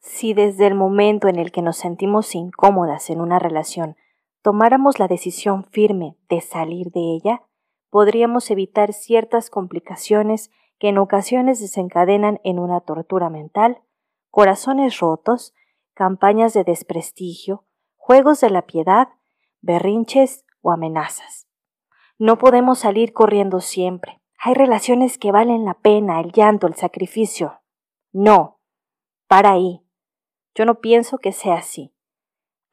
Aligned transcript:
Si 0.00 0.34
desde 0.34 0.66
el 0.66 0.74
momento 0.74 1.28
en 1.28 1.36
el 1.36 1.52
que 1.52 1.62
nos 1.62 1.76
sentimos 1.76 2.34
incómodas 2.34 3.10
en 3.10 3.20
una 3.20 3.38
relación 3.38 3.96
tomáramos 4.42 4.98
la 4.98 5.06
decisión 5.06 5.64
firme 5.64 6.16
de 6.28 6.40
salir 6.40 6.90
de 6.90 7.00
ella, 7.00 7.42
podríamos 7.90 8.50
evitar 8.50 8.92
ciertas 8.92 9.50
complicaciones 9.50 10.50
que 10.78 10.88
en 10.88 10.98
ocasiones 10.98 11.60
desencadenan 11.60 12.40
en 12.42 12.58
una 12.58 12.80
tortura 12.80 13.28
mental, 13.28 13.82
corazones 14.30 14.98
rotos, 14.98 15.52
campañas 15.92 16.54
de 16.54 16.64
desprestigio, 16.64 17.66
juegos 17.96 18.40
de 18.40 18.48
la 18.48 18.62
piedad, 18.62 19.08
berrinches 19.60 20.46
o 20.62 20.70
amenazas. 20.70 21.46
No 22.18 22.38
podemos 22.38 22.78
salir 22.78 23.12
corriendo 23.12 23.60
siempre. 23.60 24.22
Hay 24.38 24.54
relaciones 24.54 25.18
que 25.18 25.32
valen 25.32 25.66
la 25.66 25.74
pena, 25.74 26.20
el 26.20 26.32
llanto, 26.32 26.66
el 26.66 26.74
sacrificio. 26.74 27.60
No. 28.12 28.58
Para 29.26 29.52
ahí. 29.52 29.82
Yo 30.54 30.64
no 30.64 30.80
pienso 30.80 31.18
que 31.18 31.32
sea 31.32 31.56
así. 31.56 31.92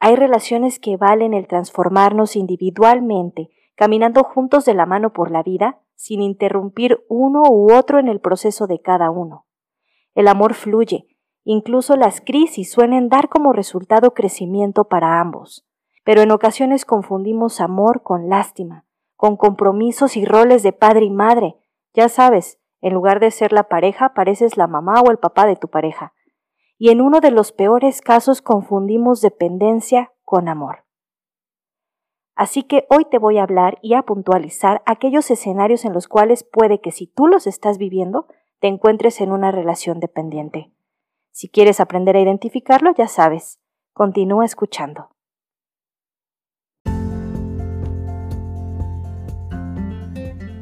Hay 0.00 0.16
relaciones 0.16 0.78
que 0.78 0.96
valen 0.96 1.34
el 1.34 1.46
transformarnos 1.46 2.36
individualmente, 2.36 3.50
caminando 3.74 4.24
juntos 4.24 4.64
de 4.64 4.74
la 4.74 4.86
mano 4.86 5.12
por 5.12 5.30
la 5.30 5.42
vida, 5.42 5.80
sin 5.94 6.22
interrumpir 6.22 7.04
uno 7.08 7.42
u 7.48 7.72
otro 7.72 7.98
en 7.98 8.08
el 8.08 8.20
proceso 8.20 8.66
de 8.66 8.80
cada 8.80 9.10
uno. 9.10 9.46
El 10.14 10.28
amor 10.28 10.54
fluye, 10.54 11.06
incluso 11.44 11.96
las 11.96 12.20
crisis 12.20 12.70
suelen 12.70 13.08
dar 13.08 13.28
como 13.28 13.52
resultado 13.52 14.14
crecimiento 14.14 14.84
para 14.84 15.20
ambos, 15.20 15.66
pero 16.04 16.22
en 16.22 16.30
ocasiones 16.30 16.84
confundimos 16.84 17.60
amor 17.60 18.02
con 18.02 18.28
lástima, 18.28 18.84
con 19.16 19.36
compromisos 19.36 20.16
y 20.16 20.24
roles 20.24 20.62
de 20.62 20.72
padre 20.72 21.04
y 21.06 21.10
madre. 21.10 21.56
Ya 21.94 22.08
sabes, 22.08 22.60
en 22.80 22.94
lugar 22.94 23.18
de 23.18 23.32
ser 23.32 23.52
la 23.52 23.64
pareja, 23.64 24.14
pareces 24.14 24.56
la 24.56 24.68
mamá 24.68 25.00
o 25.00 25.10
el 25.10 25.18
papá 25.18 25.46
de 25.46 25.56
tu 25.56 25.68
pareja 25.68 26.12
y 26.78 26.90
en 26.90 27.00
uno 27.00 27.20
de 27.20 27.32
los 27.32 27.50
peores 27.50 28.00
casos 28.00 28.40
confundimos 28.40 29.20
dependencia 29.20 30.12
con 30.24 30.48
amor. 30.48 30.84
Así 32.36 32.62
que 32.62 32.86
hoy 32.88 33.04
te 33.04 33.18
voy 33.18 33.38
a 33.38 33.42
hablar 33.42 33.78
y 33.82 33.94
a 33.94 34.02
puntualizar 34.02 34.80
aquellos 34.86 35.28
escenarios 35.32 35.84
en 35.84 35.92
los 35.92 36.06
cuales 36.06 36.44
puede 36.44 36.80
que 36.80 36.92
si 36.92 37.08
tú 37.08 37.26
los 37.26 37.48
estás 37.48 37.78
viviendo, 37.78 38.28
te 38.60 38.68
encuentres 38.68 39.20
en 39.20 39.32
una 39.32 39.50
relación 39.50 39.98
dependiente. 39.98 40.70
Si 41.32 41.48
quieres 41.48 41.80
aprender 41.80 42.16
a 42.16 42.20
identificarlo, 42.20 42.94
ya 42.96 43.08
sabes, 43.08 43.60
continúa 43.92 44.44
escuchando. 44.44 45.10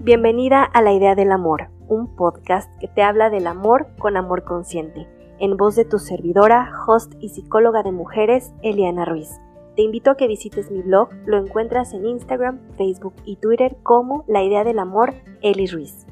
Bienvenida 0.02 0.62
a 0.62 0.80
La 0.80 0.92
Idea 0.92 1.14
del 1.14 1.32
Amor, 1.32 1.68
un 1.88 2.16
podcast 2.16 2.70
que 2.80 2.88
te 2.88 3.02
habla 3.02 3.28
del 3.28 3.46
amor 3.46 3.88
con 3.98 4.16
amor 4.16 4.44
consciente 4.44 5.15
en 5.38 5.56
voz 5.56 5.76
de 5.76 5.84
tu 5.84 5.98
servidora, 5.98 6.70
host 6.86 7.14
y 7.20 7.30
psicóloga 7.30 7.82
de 7.82 7.92
mujeres, 7.92 8.52
Eliana 8.62 9.04
Ruiz. 9.04 9.40
Te 9.76 9.82
invito 9.82 10.10
a 10.10 10.16
que 10.16 10.26
visites 10.26 10.70
mi 10.70 10.82
blog, 10.82 11.10
lo 11.26 11.36
encuentras 11.36 11.92
en 11.92 12.06
Instagram, 12.06 12.60
Facebook 12.76 13.14
y 13.24 13.36
Twitter 13.36 13.76
como 13.82 14.24
La 14.26 14.42
Idea 14.42 14.64
del 14.64 14.78
Amor, 14.78 15.14
Eli 15.42 15.66
Ruiz. 15.66 16.06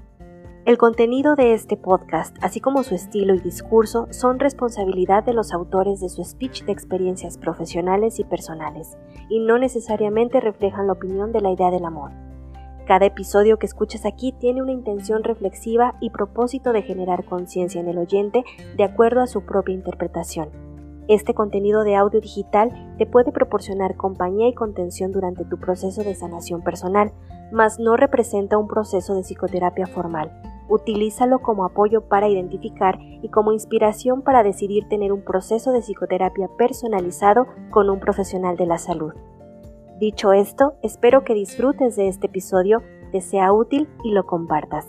El 0.66 0.78
contenido 0.78 1.34
de 1.34 1.52
este 1.52 1.76
podcast, 1.76 2.36
así 2.40 2.58
como 2.58 2.82
su 2.82 2.94
estilo 2.94 3.34
y 3.34 3.40
discurso, 3.40 4.06
son 4.10 4.38
responsabilidad 4.38 5.22
de 5.22 5.34
los 5.34 5.52
autores 5.52 6.00
de 6.00 6.08
su 6.08 6.24
speech 6.24 6.64
de 6.64 6.72
experiencias 6.72 7.36
profesionales 7.36 8.18
y 8.18 8.24
personales, 8.24 8.96
y 9.28 9.40
no 9.40 9.58
necesariamente 9.58 10.40
reflejan 10.40 10.86
la 10.86 10.94
opinión 10.94 11.32
de 11.32 11.42
la 11.42 11.50
idea 11.50 11.70
del 11.70 11.84
amor. 11.84 12.12
Cada 12.86 13.06
episodio 13.06 13.58
que 13.58 13.64
escuchas 13.64 14.04
aquí 14.04 14.32
tiene 14.32 14.60
una 14.60 14.72
intención 14.72 15.24
reflexiva 15.24 15.94
y 16.00 16.10
propósito 16.10 16.74
de 16.74 16.82
generar 16.82 17.24
conciencia 17.24 17.80
en 17.80 17.88
el 17.88 17.96
oyente 17.96 18.44
de 18.76 18.84
acuerdo 18.84 19.22
a 19.22 19.26
su 19.26 19.40
propia 19.46 19.74
interpretación. 19.74 20.50
Este 21.08 21.32
contenido 21.32 21.82
de 21.82 21.96
audio 21.96 22.20
digital 22.20 22.94
te 22.98 23.06
puede 23.06 23.32
proporcionar 23.32 23.96
compañía 23.96 24.48
y 24.48 24.54
contención 24.54 25.12
durante 25.12 25.46
tu 25.46 25.58
proceso 25.58 26.02
de 26.02 26.14
sanación 26.14 26.60
personal, 26.60 27.12
mas 27.52 27.78
no 27.78 27.96
representa 27.96 28.58
un 28.58 28.68
proceso 28.68 29.14
de 29.14 29.22
psicoterapia 29.22 29.86
formal. 29.86 30.30
Utilízalo 30.68 31.40
como 31.40 31.64
apoyo 31.64 32.02
para 32.02 32.28
identificar 32.28 32.98
y 33.00 33.28
como 33.30 33.52
inspiración 33.52 34.20
para 34.20 34.42
decidir 34.42 34.88
tener 34.88 35.10
un 35.10 35.22
proceso 35.22 35.72
de 35.72 35.80
psicoterapia 35.80 36.48
personalizado 36.58 37.46
con 37.70 37.88
un 37.88 37.98
profesional 37.98 38.56
de 38.56 38.66
la 38.66 38.76
salud. 38.76 39.14
Dicho 39.98 40.32
esto, 40.32 40.76
espero 40.82 41.22
que 41.22 41.34
disfrutes 41.34 41.94
de 41.94 42.08
este 42.08 42.26
episodio, 42.26 42.82
te 43.12 43.20
sea 43.20 43.52
útil 43.52 43.88
y 44.02 44.10
lo 44.10 44.26
compartas. 44.26 44.88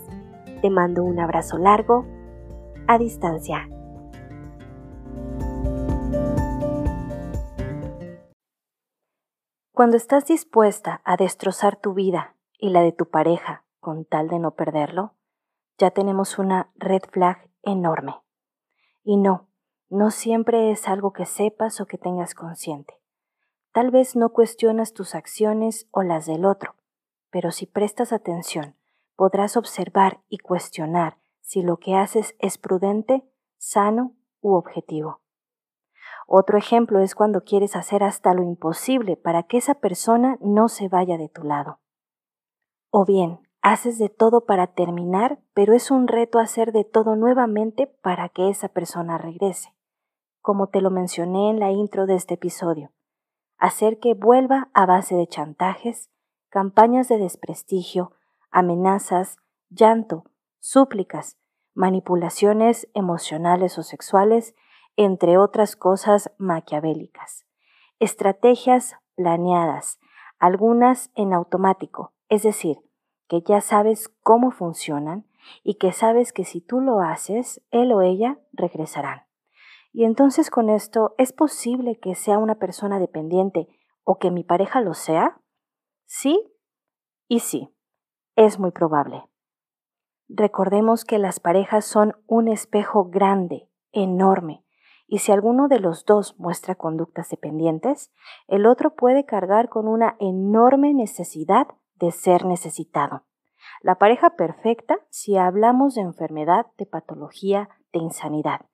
Te 0.62 0.68
mando 0.68 1.04
un 1.04 1.20
abrazo 1.20 1.58
largo, 1.58 2.04
a 2.88 2.98
distancia. 2.98 3.68
Cuando 9.70 9.96
estás 9.96 10.26
dispuesta 10.26 11.02
a 11.04 11.16
destrozar 11.16 11.76
tu 11.76 11.94
vida 11.94 12.34
y 12.58 12.70
la 12.70 12.80
de 12.80 12.90
tu 12.90 13.08
pareja 13.08 13.64
con 13.78 14.06
tal 14.06 14.26
de 14.26 14.40
no 14.40 14.56
perderlo, 14.56 15.14
ya 15.78 15.92
tenemos 15.92 16.40
una 16.40 16.72
red 16.74 17.02
flag 17.12 17.48
enorme. 17.62 18.16
Y 19.04 19.18
no, 19.18 19.48
no 19.88 20.10
siempre 20.10 20.72
es 20.72 20.88
algo 20.88 21.12
que 21.12 21.26
sepas 21.26 21.80
o 21.80 21.86
que 21.86 21.96
tengas 21.96 22.34
consciente. 22.34 22.94
Tal 23.76 23.90
vez 23.90 24.16
no 24.16 24.30
cuestionas 24.30 24.94
tus 24.94 25.14
acciones 25.14 25.86
o 25.90 26.02
las 26.02 26.24
del 26.24 26.46
otro, 26.46 26.76
pero 27.28 27.50
si 27.50 27.66
prestas 27.66 28.10
atención, 28.10 28.74
podrás 29.16 29.58
observar 29.58 30.22
y 30.30 30.38
cuestionar 30.38 31.18
si 31.42 31.60
lo 31.60 31.76
que 31.76 31.94
haces 31.94 32.36
es 32.38 32.56
prudente, 32.56 33.30
sano 33.58 34.14
u 34.40 34.54
objetivo. 34.54 35.20
Otro 36.26 36.56
ejemplo 36.56 37.00
es 37.00 37.14
cuando 37.14 37.44
quieres 37.44 37.76
hacer 37.76 38.02
hasta 38.02 38.32
lo 38.32 38.42
imposible 38.42 39.18
para 39.18 39.42
que 39.42 39.58
esa 39.58 39.74
persona 39.74 40.38
no 40.40 40.70
se 40.70 40.88
vaya 40.88 41.18
de 41.18 41.28
tu 41.28 41.42
lado. 41.42 41.80
O 42.88 43.04
bien, 43.04 43.40
haces 43.60 43.98
de 43.98 44.08
todo 44.08 44.46
para 44.46 44.68
terminar, 44.68 45.38
pero 45.52 45.74
es 45.74 45.90
un 45.90 46.08
reto 46.08 46.38
hacer 46.38 46.72
de 46.72 46.84
todo 46.84 47.14
nuevamente 47.14 47.88
para 48.00 48.30
que 48.30 48.48
esa 48.48 48.70
persona 48.70 49.18
regrese, 49.18 49.74
como 50.40 50.68
te 50.68 50.80
lo 50.80 50.90
mencioné 50.90 51.50
en 51.50 51.60
la 51.60 51.72
intro 51.72 52.06
de 52.06 52.14
este 52.14 52.32
episodio 52.32 52.95
hacer 53.58 53.98
que 53.98 54.14
vuelva 54.14 54.68
a 54.74 54.86
base 54.86 55.14
de 55.14 55.26
chantajes, 55.26 56.10
campañas 56.48 57.08
de 57.08 57.18
desprestigio, 57.18 58.12
amenazas, 58.50 59.38
llanto, 59.68 60.24
súplicas, 60.58 61.38
manipulaciones 61.74 62.88
emocionales 62.94 63.78
o 63.78 63.82
sexuales, 63.82 64.54
entre 64.96 65.36
otras 65.36 65.76
cosas 65.76 66.32
maquiavélicas. 66.38 67.44
Estrategias 67.98 68.96
planeadas, 69.14 69.98
algunas 70.38 71.10
en 71.14 71.34
automático, 71.34 72.14
es 72.28 72.42
decir, 72.42 72.78
que 73.28 73.42
ya 73.42 73.60
sabes 73.60 74.08
cómo 74.22 74.50
funcionan 74.50 75.26
y 75.62 75.74
que 75.74 75.92
sabes 75.92 76.32
que 76.32 76.44
si 76.44 76.60
tú 76.60 76.80
lo 76.80 77.00
haces, 77.00 77.62
él 77.70 77.92
o 77.92 78.00
ella 78.02 78.38
regresarán. 78.52 79.25
Y 79.96 80.04
entonces 80.04 80.50
con 80.50 80.68
esto, 80.68 81.14
¿es 81.16 81.32
posible 81.32 81.98
que 81.98 82.14
sea 82.14 82.36
una 82.36 82.56
persona 82.56 82.98
dependiente 82.98 83.66
o 84.04 84.18
que 84.18 84.30
mi 84.30 84.44
pareja 84.44 84.82
lo 84.82 84.92
sea? 84.92 85.40
Sí 86.04 86.52
y 87.28 87.40
sí, 87.40 87.74
es 88.34 88.58
muy 88.58 88.72
probable. 88.72 89.24
Recordemos 90.28 91.06
que 91.06 91.18
las 91.18 91.40
parejas 91.40 91.86
son 91.86 92.14
un 92.26 92.48
espejo 92.48 93.06
grande, 93.06 93.70
enorme, 93.90 94.66
y 95.06 95.20
si 95.20 95.32
alguno 95.32 95.66
de 95.66 95.80
los 95.80 96.04
dos 96.04 96.38
muestra 96.38 96.74
conductas 96.74 97.30
dependientes, 97.30 98.12
el 98.48 98.66
otro 98.66 98.96
puede 98.96 99.24
cargar 99.24 99.70
con 99.70 99.88
una 99.88 100.18
enorme 100.20 100.92
necesidad 100.92 101.68
de 101.94 102.10
ser 102.10 102.44
necesitado. 102.44 103.24
La 103.80 103.94
pareja 103.94 104.36
perfecta 104.36 104.98
si 105.08 105.38
hablamos 105.38 105.94
de 105.94 106.02
enfermedad, 106.02 106.66
de 106.76 106.84
patología, 106.84 107.70
de 107.94 108.00
insanidad. 108.00 108.66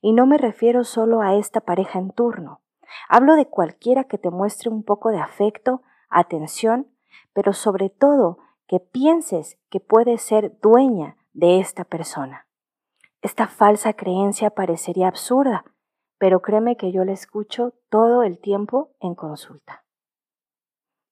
Y 0.00 0.12
no 0.12 0.26
me 0.26 0.38
refiero 0.38 0.84
solo 0.84 1.20
a 1.20 1.34
esta 1.34 1.60
pareja 1.60 1.98
en 1.98 2.10
turno. 2.10 2.60
Hablo 3.08 3.36
de 3.36 3.46
cualquiera 3.46 4.04
que 4.04 4.18
te 4.18 4.30
muestre 4.30 4.70
un 4.70 4.82
poco 4.82 5.10
de 5.10 5.18
afecto, 5.18 5.82
atención, 6.08 6.88
pero 7.32 7.52
sobre 7.52 7.90
todo 7.90 8.38
que 8.66 8.80
pienses 8.80 9.58
que 9.68 9.80
puedes 9.80 10.22
ser 10.22 10.58
dueña 10.60 11.16
de 11.32 11.60
esta 11.60 11.84
persona. 11.84 12.46
Esta 13.22 13.48
falsa 13.48 13.92
creencia 13.92 14.50
parecería 14.50 15.08
absurda, 15.08 15.64
pero 16.18 16.40
créeme 16.40 16.76
que 16.76 16.92
yo 16.92 17.04
la 17.04 17.12
escucho 17.12 17.74
todo 17.88 18.22
el 18.22 18.38
tiempo 18.38 18.92
en 19.00 19.14
consulta. 19.14 19.84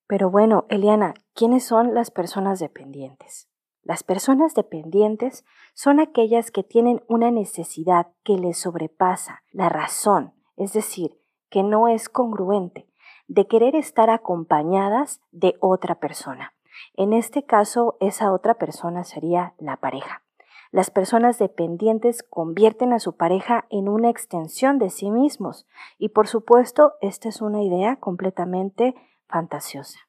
Pero 0.07 0.31
bueno, 0.31 0.65
Eliana, 0.71 1.15
¿quiénes 1.35 1.65
son 1.65 1.95
las 1.95 2.11
personas 2.11 2.61
dependientes? 2.61 3.49
Las 3.83 4.03
personas 4.03 4.55
dependientes 4.55 5.45
son 5.75 6.01
aquellas 6.01 6.51
que 6.51 6.63
tienen 6.63 7.03
una 7.09 7.31
necesidad 7.31 8.09
que 8.23 8.35
les 8.35 8.59
sobrepasa 8.59 9.43
la 9.53 9.69
razón, 9.69 10.35
es 10.57 10.73
decir, 10.73 11.19
que 11.51 11.63
no 11.63 11.89
es 11.89 12.09
congruente, 12.09 12.89
de 13.29 13.47
querer 13.47 13.75
estar 13.77 14.11
acompañadas 14.11 15.21
de 15.33 15.57
otra 15.61 15.97
persona. 15.97 16.55
En 16.95 17.13
este 17.13 17.45
caso, 17.45 17.97
esa 18.01 18.33
otra 18.33 18.55
persona 18.55 19.05
sería 19.05 19.55
la 19.59 19.77
pareja. 19.77 20.23
Las 20.71 20.91
personas 20.91 21.39
dependientes 21.39 22.23
convierten 22.23 22.93
a 22.93 22.99
su 22.99 23.17
pareja 23.17 23.65
en 23.71 23.89
una 23.89 24.11
extensión 24.11 24.79
de 24.79 24.91
sí 24.91 25.11
mismos 25.11 25.67
y 25.97 26.11
por 26.11 26.29
supuesto 26.29 26.95
esta 27.01 27.29
es 27.31 27.41
una 27.41 27.63
idea 27.63 27.97
completamente 27.97 28.95
fantasiosa. 29.29 30.08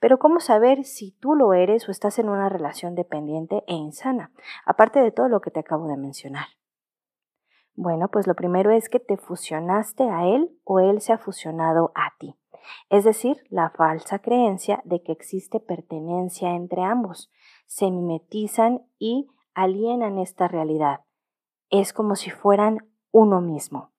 Pero 0.00 0.18
¿cómo 0.18 0.40
saber 0.40 0.84
si 0.84 1.12
tú 1.12 1.34
lo 1.34 1.54
eres 1.54 1.88
o 1.88 1.90
estás 1.90 2.18
en 2.18 2.28
una 2.28 2.48
relación 2.48 2.94
dependiente 2.94 3.64
e 3.66 3.74
insana? 3.74 4.32
Aparte 4.64 5.00
de 5.00 5.10
todo 5.10 5.28
lo 5.28 5.40
que 5.40 5.50
te 5.50 5.60
acabo 5.60 5.86
de 5.86 5.96
mencionar. 5.96 6.46
Bueno, 7.74 8.08
pues 8.08 8.26
lo 8.26 8.34
primero 8.34 8.72
es 8.72 8.88
que 8.88 8.98
te 8.98 9.16
fusionaste 9.16 10.10
a 10.10 10.26
él 10.26 10.50
o 10.64 10.80
él 10.80 11.00
se 11.00 11.12
ha 11.12 11.18
fusionado 11.18 11.92
a 11.94 12.12
ti. 12.18 12.34
Es 12.90 13.04
decir, 13.04 13.44
la 13.50 13.70
falsa 13.70 14.18
creencia 14.18 14.82
de 14.84 15.02
que 15.02 15.12
existe 15.12 15.60
pertenencia 15.60 16.54
entre 16.54 16.82
ambos. 16.82 17.30
Se 17.66 17.90
mimetizan 17.90 18.82
y 18.98 19.28
alienan 19.54 20.18
esta 20.18 20.48
realidad. 20.48 21.00
Es 21.70 21.92
como 21.92 22.16
si 22.16 22.30
fueran 22.30 22.88
uno 23.10 23.40
mismo. 23.40 23.92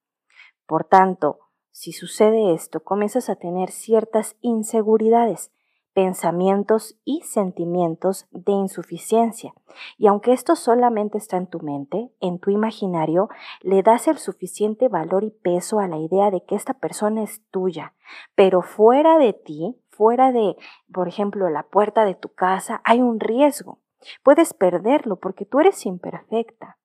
Por 0.66 0.84
tanto, 0.84 1.40
si 1.72 1.94
sucede 1.94 2.54
esto, 2.54 2.84
comienzas 2.84 3.30
a 3.30 3.36
tener 3.36 3.72
ciertas 3.72 4.36
inseguridades 4.42 5.52
pensamientos 5.94 7.00
y 7.04 7.22
sentimientos 7.22 8.28
de 8.32 8.52
insuficiencia. 8.52 9.54
Y 9.98 10.08
aunque 10.08 10.34
esto 10.34 10.56
solamente 10.56 11.18
está 11.18 11.38
en 11.38 11.48
tu 11.48 11.60
mente, 11.60 12.12
en 12.20 12.40
tu 12.40 12.52
imaginario, 12.52 13.30
le 13.62 13.84
das 13.84 14.08
el 14.08 14.18
suficiente 14.18 14.88
valor 14.88 15.24
y 15.24 15.32
peso 15.32 15.80
a 15.80 15.88
la 15.88 15.98
idea 15.98 16.32
de 16.32 16.44
que 16.44 16.56
esta 16.56 16.74
persona 16.74 17.24
es 17.24 17.44
tuya. 17.52 17.94
Pero 18.36 18.62
fuera 18.62 19.18
de 19.18 19.34
ti, 19.34 19.80
fuera 19.90 20.32
de, 20.32 20.56
por 20.94 21.08
ejemplo, 21.08 21.50
la 21.50 21.64
puerta 21.64 22.06
de 22.06 22.16
tu 22.16 22.30
casa, 22.30 22.82
hay 22.84 23.02
un 23.02 23.20
riesgo. 23.20 23.80
Puedes 24.24 24.54
perderlo 24.54 25.18
porque 25.18 25.46
tú 25.46 25.60
eres 25.60 25.86
imperfecta. 25.86 26.78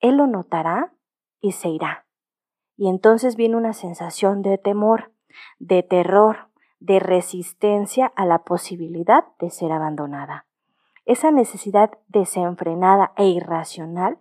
Él 0.00 0.16
lo 0.16 0.26
notará 0.26 0.94
y 1.40 1.52
se 1.52 1.68
irá. 1.68 2.06
Y 2.76 2.88
entonces 2.88 3.36
viene 3.36 3.56
una 3.56 3.74
sensación 3.74 4.42
de 4.42 4.58
temor, 4.58 5.12
de 5.58 5.82
terror, 5.82 6.48
de 6.82 6.98
resistencia 6.98 8.12
a 8.16 8.26
la 8.26 8.38
posibilidad 8.38 9.24
de 9.38 9.50
ser 9.50 9.72
abandonada. 9.72 10.46
Esa 11.04 11.30
necesidad 11.30 11.90
desenfrenada 12.08 13.12
e 13.16 13.26
irracional 13.26 14.18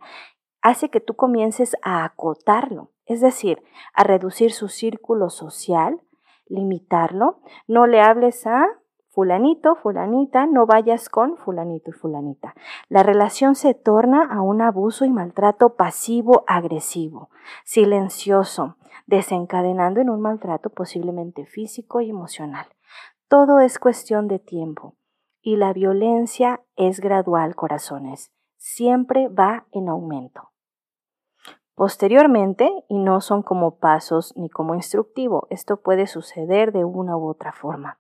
hace 0.61 0.89
que 0.89 0.99
tú 0.99 1.15
comiences 1.15 1.75
a 1.81 2.03
acotarlo, 2.03 2.91
es 3.05 3.19
decir, 3.21 3.63
a 3.93 4.03
reducir 4.03 4.51
su 4.51 4.67
círculo 4.67 5.29
social, 5.29 6.01
limitarlo, 6.47 7.39
no 7.67 7.87
le 7.87 8.01
hables 8.01 8.45
a 8.45 8.67
fulanito, 9.11 9.75
fulanita, 9.75 10.45
no 10.47 10.65
vayas 10.65 11.09
con 11.09 11.37
fulanito 11.37 11.91
y 11.91 11.93
fulanita. 11.93 12.55
La 12.89 13.03
relación 13.03 13.55
se 13.55 13.73
torna 13.73 14.23
a 14.23 14.41
un 14.41 14.61
abuso 14.61 15.05
y 15.05 15.11
maltrato 15.11 15.75
pasivo-agresivo, 15.75 17.29
silencioso, 17.63 18.77
desencadenando 19.07 19.99
en 19.99 20.09
un 20.09 20.21
maltrato 20.21 20.69
posiblemente 20.69 21.45
físico 21.45 22.01
y 22.01 22.09
emocional. 22.09 22.67
Todo 23.27 23.59
es 23.59 23.79
cuestión 23.79 24.27
de 24.27 24.39
tiempo 24.39 24.95
y 25.41 25.57
la 25.57 25.73
violencia 25.73 26.61
es 26.75 26.99
gradual, 26.99 27.55
corazones. 27.55 28.31
Siempre 28.57 29.27
va 29.27 29.65
en 29.71 29.89
aumento. 29.89 30.50
Posteriormente, 31.81 32.71
y 32.89 32.99
no 32.99 33.21
son 33.21 33.41
como 33.41 33.79
pasos 33.79 34.37
ni 34.37 34.51
como 34.51 34.75
instructivo, 34.75 35.47
esto 35.49 35.77
puede 35.77 36.05
suceder 36.05 36.73
de 36.73 36.85
una 36.85 37.17
u 37.17 37.27
otra 37.27 37.53
forma, 37.53 37.97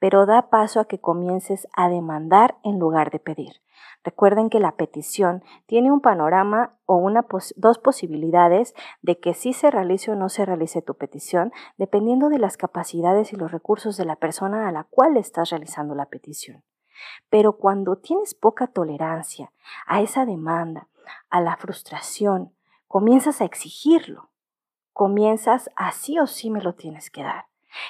pero 0.00 0.26
da 0.26 0.50
paso 0.50 0.80
a 0.80 0.86
que 0.86 0.98
comiences 0.98 1.68
a 1.72 1.88
demandar 1.88 2.56
en 2.64 2.80
lugar 2.80 3.12
de 3.12 3.20
pedir. 3.20 3.62
Recuerden 4.02 4.50
que 4.50 4.58
la 4.58 4.72
petición 4.72 5.44
tiene 5.66 5.92
un 5.92 6.00
panorama 6.00 6.74
o 6.86 7.08
dos 7.54 7.78
posibilidades 7.78 8.74
de 9.00 9.20
que 9.20 9.34
sí 9.34 9.52
se 9.52 9.70
realice 9.70 10.10
o 10.10 10.16
no 10.16 10.28
se 10.28 10.44
realice 10.44 10.82
tu 10.82 10.96
petición, 10.96 11.52
dependiendo 11.78 12.30
de 12.30 12.40
las 12.40 12.56
capacidades 12.56 13.32
y 13.32 13.36
los 13.36 13.52
recursos 13.52 13.96
de 13.96 14.06
la 14.06 14.16
persona 14.16 14.66
a 14.66 14.72
la 14.72 14.88
cual 14.90 15.16
estás 15.16 15.50
realizando 15.50 15.94
la 15.94 16.06
petición. 16.06 16.64
Pero 17.28 17.52
cuando 17.52 17.94
tienes 17.94 18.34
poca 18.34 18.66
tolerancia 18.66 19.52
a 19.86 20.00
esa 20.00 20.26
demanda, 20.26 20.88
a 21.28 21.40
la 21.40 21.56
frustración, 21.56 22.54
comienzas 22.90 23.40
a 23.40 23.44
exigirlo, 23.44 24.30
comienzas 24.92 25.70
a 25.76 25.92
sí 25.92 26.18
o 26.18 26.26
sí 26.26 26.50
me 26.50 26.60
lo 26.60 26.74
tienes 26.74 27.08
que 27.08 27.22
dar. 27.22 27.44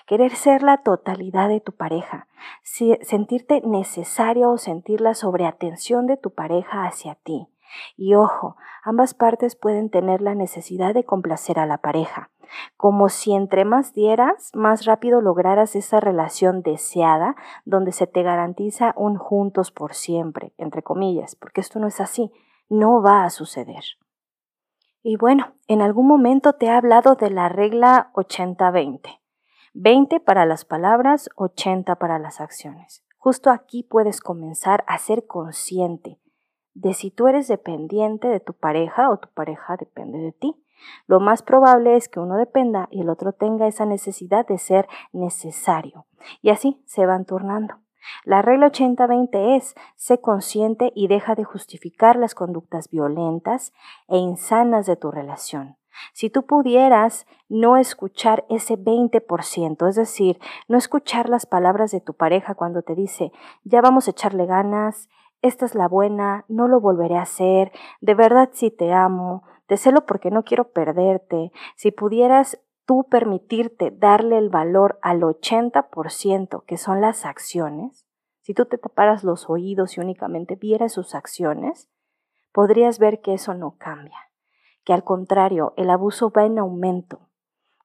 Querer 0.06 0.36
ser 0.36 0.62
la 0.62 0.82
totalidad 0.82 1.48
de 1.48 1.60
tu 1.60 1.72
pareja, 1.72 2.28
sentirte 2.62 3.62
necesaria 3.62 4.46
o 4.46 4.58
sentir 4.58 5.00
la 5.00 5.14
sobreatención 5.14 6.06
de 6.06 6.18
tu 6.18 6.34
pareja 6.34 6.84
hacia 6.84 7.14
ti. 7.14 7.48
Y 7.96 8.14
ojo, 8.14 8.56
ambas 8.84 9.14
partes 9.14 9.56
pueden 9.56 9.88
tener 9.88 10.20
la 10.20 10.34
necesidad 10.34 10.92
de 10.92 11.04
complacer 11.04 11.58
a 11.58 11.64
la 11.64 11.78
pareja, 11.78 12.30
como 12.76 13.08
si 13.08 13.32
entre 13.32 13.64
más 13.64 13.94
dieras, 13.94 14.50
más 14.52 14.84
rápido 14.84 15.22
lograras 15.22 15.76
esa 15.76 16.00
relación 16.00 16.60
deseada 16.60 17.36
donde 17.64 17.92
se 17.92 18.06
te 18.06 18.22
garantiza 18.22 18.92
un 18.98 19.16
juntos 19.16 19.70
por 19.70 19.94
siempre, 19.94 20.52
entre 20.58 20.82
comillas, 20.82 21.36
porque 21.36 21.62
esto 21.62 21.78
no 21.78 21.86
es 21.86 22.02
así, 22.02 22.30
no 22.68 23.00
va 23.00 23.24
a 23.24 23.30
suceder. 23.30 23.82
Y 25.02 25.16
bueno, 25.16 25.54
en 25.66 25.80
algún 25.80 26.06
momento 26.06 26.52
te 26.54 26.66
he 26.66 26.70
hablado 26.70 27.14
de 27.14 27.30
la 27.30 27.48
regla 27.48 28.10
80-20. 28.14 29.20
20 29.72 30.20
para 30.20 30.46
las 30.46 30.64
palabras, 30.64 31.30
80 31.36 31.96
para 31.96 32.18
las 32.18 32.40
acciones. 32.40 33.04
Justo 33.16 33.50
aquí 33.50 33.82
puedes 33.82 34.20
comenzar 34.20 34.84
a 34.86 34.98
ser 34.98 35.26
consciente 35.26 36.18
de 36.74 36.94
si 36.94 37.10
tú 37.10 37.28
eres 37.28 37.48
dependiente 37.48 38.28
de 38.28 38.40
tu 38.40 38.54
pareja 38.54 39.10
o 39.10 39.18
tu 39.18 39.28
pareja 39.28 39.76
depende 39.76 40.18
de 40.18 40.32
ti. 40.32 40.54
Lo 41.06 41.20
más 41.20 41.42
probable 41.42 41.96
es 41.96 42.08
que 42.08 42.20
uno 42.20 42.36
dependa 42.36 42.88
y 42.90 43.02
el 43.02 43.10
otro 43.10 43.32
tenga 43.32 43.66
esa 43.66 43.84
necesidad 43.84 44.46
de 44.46 44.58
ser 44.58 44.88
necesario. 45.12 46.06
Y 46.40 46.50
así 46.50 46.82
se 46.86 47.06
van 47.06 47.26
turnando. 47.26 47.76
La 48.24 48.42
regla 48.42 48.70
80-20 48.70 49.56
es, 49.56 49.74
sé 49.96 50.20
consciente 50.20 50.92
y 50.94 51.08
deja 51.08 51.34
de 51.34 51.44
justificar 51.44 52.16
las 52.16 52.34
conductas 52.34 52.90
violentas 52.90 53.72
e 54.08 54.16
insanas 54.16 54.86
de 54.86 54.96
tu 54.96 55.10
relación. 55.10 55.76
Si 56.12 56.30
tú 56.30 56.46
pudieras 56.46 57.26
no 57.48 57.76
escuchar 57.76 58.44
ese 58.48 58.78
20%, 58.78 59.88
es 59.88 59.96
decir, 59.96 60.38
no 60.68 60.78
escuchar 60.78 61.28
las 61.28 61.46
palabras 61.46 61.90
de 61.90 62.00
tu 62.00 62.14
pareja 62.14 62.54
cuando 62.54 62.82
te 62.82 62.94
dice, 62.94 63.32
ya 63.64 63.80
vamos 63.80 64.06
a 64.06 64.12
echarle 64.12 64.46
ganas, 64.46 65.08
esta 65.42 65.64
es 65.64 65.74
la 65.74 65.88
buena, 65.88 66.44
no 66.48 66.68
lo 66.68 66.80
volveré 66.80 67.16
a 67.16 67.22
hacer, 67.22 67.72
de 68.00 68.14
verdad 68.14 68.50
sí 68.52 68.70
te 68.70 68.92
amo, 68.92 69.42
te 69.66 69.76
celo 69.76 70.04
porque 70.04 70.30
no 70.30 70.44
quiero 70.44 70.72
perderte, 70.72 71.52
si 71.76 71.90
pudieras 71.92 72.60
tú 72.86 73.06
permitirte 73.10 73.90
darle 73.90 74.38
el 74.38 74.48
valor 74.48 74.98
al 75.02 75.20
80% 75.20 76.64
que 76.64 76.76
son 76.76 77.00
las 77.00 77.24
acciones, 77.24 78.06
si 78.40 78.54
tú 78.54 78.64
te 78.64 78.78
taparas 78.78 79.22
los 79.22 79.50
oídos 79.50 79.96
y 79.96 80.00
únicamente 80.00 80.56
vieras 80.56 80.92
sus 80.92 81.14
acciones, 81.14 81.90
podrías 82.52 82.98
ver 82.98 83.20
que 83.20 83.34
eso 83.34 83.54
no 83.54 83.76
cambia, 83.76 84.18
que 84.84 84.92
al 84.92 85.04
contrario, 85.04 85.74
el 85.76 85.90
abuso 85.90 86.30
va 86.30 86.46
en 86.46 86.58
aumento. 86.58 87.28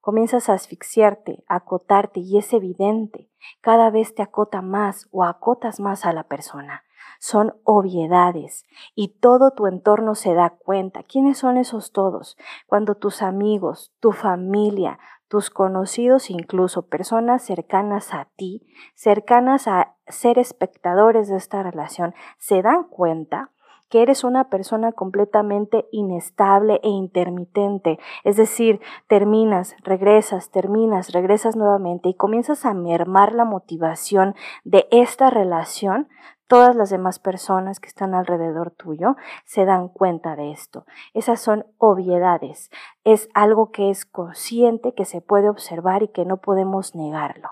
Comienzas 0.02 0.50
a 0.50 0.54
asfixiarte, 0.54 1.44
a 1.48 1.56
acotarte 1.56 2.22
y 2.22 2.38
es 2.38 2.54
evidente, 2.54 3.30
cada 3.62 3.90
vez 3.90 4.16
te 4.16 4.22
acota 4.22 4.62
más 4.62 5.08
o 5.12 5.24
acotas 5.24 5.80
más 5.80 6.06
a 6.06 6.14
la 6.14 6.24
persona 6.24 6.85
son 7.20 7.54
obviedades 7.64 8.66
y 8.96 9.20
todo 9.20 9.52
tu 9.52 9.68
entorno 9.68 10.16
se 10.16 10.34
da 10.34 10.52
cuenta. 10.52 11.04
¿Quiénes 11.04 11.38
son 11.38 11.58
esos 11.58 11.92
todos? 11.92 12.38
Cuando 12.68 12.96
tus 12.96 13.22
amigos, 13.22 13.94
tu 14.00 14.12
familia, 14.12 15.00
tus 15.28 15.50
conocidos, 15.50 16.30
incluso 16.30 16.88
personas 16.88 17.44
cercanas 17.44 18.14
a 18.14 18.28
ti, 18.36 18.62
cercanas 18.94 19.68
a 19.68 19.96
ser 20.08 20.38
espectadores 20.40 21.28
de 21.28 21.38
esta 21.38 21.64
relación, 21.64 22.14
se 22.38 22.62
dan 22.62 22.84
cuenta 22.84 23.52
que 23.90 24.02
eres 24.02 24.24
una 24.24 24.50
persona 24.50 24.92
completamente 24.92 25.88
inestable 25.92 26.80
e 26.84 26.90
intermitente. 26.90 28.00
Es 28.24 28.36
decir, 28.36 28.82
terminas, 29.08 29.76
regresas, 29.84 30.50
terminas, 30.50 31.12
regresas 31.12 31.56
nuevamente 31.56 32.10
y 32.10 32.16
comienzas 32.16 32.66
a 32.66 32.74
mermar 32.74 33.34
la 33.34 33.46
motivación 33.46 34.36
de 34.64 34.88
esta 34.92 35.30
relación, 35.30 36.10
todas 36.48 36.75
las 36.75 36.90
demás 36.90 37.20
personas 37.20 37.80
que 37.80 37.88
están 37.88 38.14
alrededor 38.14 38.72
tuyo 38.72 39.16
se 39.46 39.66
dan 39.66 39.90
cuenta 39.90 40.36
de 40.36 40.52
esto. 40.52 40.86
Esas 41.14 41.40
son 41.40 41.66
obviedades. 41.78 42.70
Es 43.04 43.30
algo 43.34 43.72
que 43.72 43.90
es 43.90 44.06
consciente, 44.06 44.94
que 44.94 45.06
se 45.06 45.22
puede 45.22 45.50
observar 45.50 46.04
y 46.04 46.10
que 46.10 46.25
no 46.25 46.38
podemos 46.38 46.96
negarlo. 46.96 47.50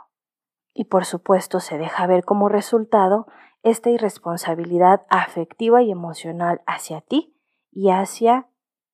Y 0.73 0.85
por 0.85 1.05
supuesto 1.05 1.59
se 1.59 1.77
deja 1.77 2.07
ver 2.07 2.25
como 2.25 2.49
resultado 2.49 3.27
esta 3.61 3.89
irresponsabilidad 3.89 5.05
afectiva 5.09 5.81
y 5.81 5.91
emocional 5.91 6.61
hacia 6.65 7.01
ti 7.01 7.39
y 7.71 7.89
hacia 7.91 8.47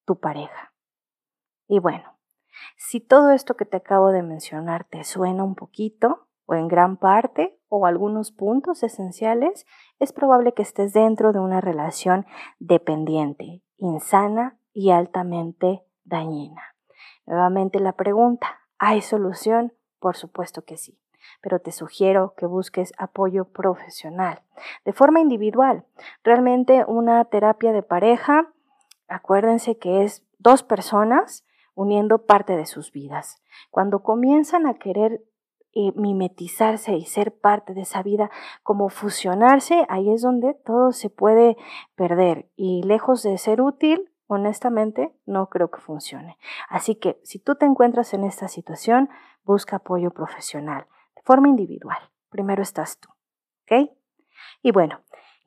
tu 0.06 0.20
pareja. 0.20 0.74
Y 1.68 1.80
bueno, 1.80 2.18
si 2.78 3.00
todo 3.00 3.32
esto 3.32 3.56
que 3.56 3.66
te 3.66 3.78
acabo 3.78 4.12
de 4.12 4.24
mencionar 4.24 4.86
te 4.86 5.04
suena 5.04 5.44
un 5.44 5.56
poquito, 5.56 6.28
o 6.46 6.56
en 6.56 6.68
gran 6.68 6.98
parte, 6.98 7.59
o 7.70 7.86
algunos 7.86 8.32
puntos 8.32 8.84
esenciales, 8.84 9.66
es 10.00 10.12
probable 10.12 10.54
que 10.54 10.64
estés 10.64 10.94
dentro 10.94 11.32
de 11.32 11.40
una 11.40 11.62
relación 11.62 12.26
dependiente, 12.60 13.62
insana 13.78 14.58
y 14.74 14.90
altamente 14.92 15.84
dañina. 16.04 16.62
Nuevamente 17.26 17.80
la 17.80 17.94
pregunta, 17.94 18.60
¿hay 18.80 19.02
solución? 19.02 19.74
Por 20.00 20.16
supuesto 20.16 20.64
que 20.64 20.78
sí, 20.78 21.00
pero 21.42 21.60
te 21.60 21.72
sugiero 21.72 22.34
que 22.36 22.46
busques 22.46 22.92
apoyo 22.98 23.46
profesional, 23.46 24.42
de 24.84 24.94
forma 24.94 25.20
individual. 25.20 25.86
Realmente 26.24 26.86
una 26.88 27.24
terapia 27.26 27.72
de 27.72 27.84
pareja, 27.84 28.52
acuérdense 29.08 29.78
que 29.78 30.04
es 30.04 30.26
dos 30.40 30.64
personas 30.64 31.46
uniendo 31.76 32.26
parte 32.26 32.58
de 32.58 32.66
sus 32.66 32.92
vidas. 32.92 33.42
Cuando 33.72 34.04
comienzan 34.04 34.66
a 34.68 34.74
querer 34.74 35.24
eh, 35.82 35.94
mimetizarse 35.96 36.98
y 36.98 37.06
ser 37.06 37.40
parte 37.40 37.74
de 37.74 37.84
esa 37.84 38.04
vida, 38.04 38.30
como 38.64 38.90
fusionarse, 38.90 39.86
ahí 39.88 40.12
es 40.12 40.22
donde 40.22 40.54
todo 40.54 40.92
se 40.92 41.10
puede 41.10 41.56
perder 41.96 42.50
y 42.58 42.84
lejos 42.84 43.24
de 43.24 43.38
ser 43.38 43.62
útil, 43.62 44.12
honestamente, 44.28 45.16
no 45.26 45.48
creo 45.48 45.72
que 45.72 45.80
funcione. 45.80 46.38
Así 46.68 46.96
que 46.96 47.22
si 47.24 47.40
tú 47.40 47.56
te 47.56 47.66
encuentras 47.66 48.14
en 48.14 48.26
esta 48.26 48.50
situación, 48.50 49.08
busca 49.46 49.78
apoyo 49.78 50.12
profesional, 50.12 50.86
de 51.16 51.22
forma 51.24 51.48
individual. 51.48 52.12
Primero 52.28 52.62
estás 52.62 53.00
tú, 53.00 53.08
¿ok? 53.64 53.90
Y 54.62 54.72
bueno, 54.72 55.00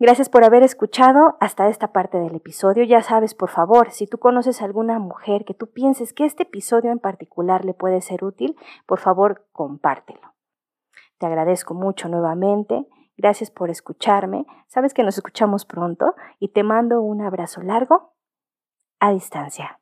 Gracias 0.03 0.29
por 0.29 0.43
haber 0.43 0.65
escuchado 0.65 1.37
hasta 1.39 1.69
esta 1.69 1.93
parte 1.93 2.19
del 2.19 2.35
episodio. 2.35 2.83
Ya 2.83 3.03
sabes, 3.03 3.37
por 3.37 3.51
favor, 3.51 3.93
si 3.93 4.09
tú 4.09 4.19
conoces 4.19 4.61
a 4.61 4.65
alguna 4.65 4.99
mujer 4.99 5.45
que 5.45 5.55
tú 5.55 5.69
pienses 5.69 6.13
que 6.13 6.25
este 6.25 6.43
episodio 6.43 6.91
en 6.91 6.99
particular 6.99 7.65
le 7.65 7.73
puede 7.73 8.01
ser 8.01 8.25
útil, 8.25 8.57
por 8.85 8.99
favor, 8.99 9.47
compártelo. 9.53 10.35
Te 11.19 11.27
agradezco 11.27 11.75
mucho 11.75 12.09
nuevamente. 12.09 12.85
Gracias 13.17 13.53
por 13.53 13.71
escucharme. 13.71 14.45
Sabes 14.67 14.93
que 14.93 15.05
nos 15.05 15.19
escuchamos 15.19 15.65
pronto 15.65 16.17
y 16.41 16.49
te 16.49 16.65
mando 16.65 17.01
un 17.01 17.21
abrazo 17.21 17.63
largo 17.63 18.17
a 18.99 19.13
distancia. 19.13 19.82